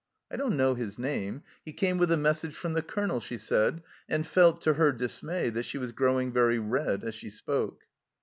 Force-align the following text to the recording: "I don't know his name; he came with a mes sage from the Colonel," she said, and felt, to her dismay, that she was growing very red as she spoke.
"I 0.31 0.35
don't 0.35 0.57
know 0.57 0.73
his 0.73 0.97
name; 0.97 1.43
he 1.63 1.73
came 1.73 1.99
with 1.99 2.11
a 2.11 2.17
mes 2.17 2.39
sage 2.39 2.55
from 2.55 2.73
the 2.73 2.81
Colonel," 2.81 3.19
she 3.19 3.37
said, 3.37 3.83
and 4.09 4.25
felt, 4.25 4.59
to 4.61 4.73
her 4.73 4.91
dismay, 4.91 5.51
that 5.51 5.61
she 5.65 5.77
was 5.77 5.91
growing 5.91 6.33
very 6.33 6.57
red 6.57 7.03
as 7.03 7.13
she 7.13 7.29
spoke. 7.29 7.83